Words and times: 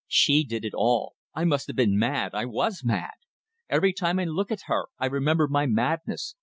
She 0.07 0.43
did 0.43 0.65
it 0.65 0.73
all. 0.73 1.13
I 1.35 1.43
must 1.43 1.67
have 1.67 1.75
been 1.75 1.95
mad. 1.95 2.33
I 2.33 2.45
was 2.45 2.83
mad. 2.83 3.13
Every 3.69 3.93
time 3.93 4.17
I 4.17 4.23
look 4.23 4.51
at 4.51 4.61
her 4.65 4.85
I 4.97 5.05
remember 5.05 5.47
my 5.47 5.67
madness. 5.67 6.33